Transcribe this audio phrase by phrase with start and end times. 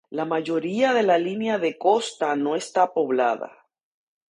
[0.17, 3.51] La mayoría de la línea de costa no está poblada.